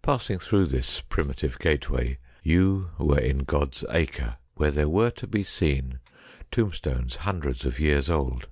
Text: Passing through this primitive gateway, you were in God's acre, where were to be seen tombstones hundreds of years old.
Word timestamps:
Passing 0.00 0.38
through 0.38 0.64
this 0.68 1.02
primitive 1.02 1.58
gateway, 1.58 2.16
you 2.42 2.88
were 2.96 3.18
in 3.18 3.40
God's 3.40 3.84
acre, 3.90 4.38
where 4.54 4.88
were 4.88 5.10
to 5.10 5.26
be 5.26 5.44
seen 5.44 5.98
tombstones 6.50 7.16
hundreds 7.16 7.66
of 7.66 7.78
years 7.78 8.08
old. 8.08 8.48